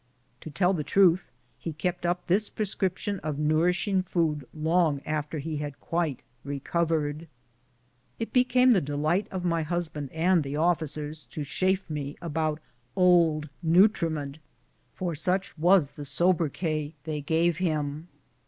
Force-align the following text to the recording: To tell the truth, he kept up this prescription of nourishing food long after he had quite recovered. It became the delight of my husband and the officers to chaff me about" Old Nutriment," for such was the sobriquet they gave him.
To 0.39 0.49
tell 0.49 0.73
the 0.73 0.83
truth, 0.83 1.29
he 1.59 1.73
kept 1.73 2.07
up 2.07 2.25
this 2.25 2.49
prescription 2.49 3.19
of 3.19 3.37
nourishing 3.37 4.01
food 4.01 4.47
long 4.51 4.99
after 5.05 5.37
he 5.37 5.57
had 5.57 5.79
quite 5.79 6.21
recovered. 6.43 7.27
It 8.17 8.33
became 8.33 8.71
the 8.71 8.81
delight 8.81 9.27
of 9.29 9.45
my 9.45 9.61
husband 9.61 10.11
and 10.11 10.41
the 10.43 10.55
officers 10.55 11.27
to 11.27 11.45
chaff 11.45 11.87
me 11.87 12.17
about" 12.19 12.59
Old 13.11 13.47
Nutriment," 13.63 14.39
for 14.95 15.13
such 15.13 15.55
was 15.55 15.91
the 15.91 16.03
sobriquet 16.05 16.95
they 17.03 17.21
gave 17.21 17.57
him. 17.59 18.07